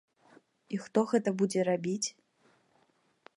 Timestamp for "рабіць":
1.69-2.07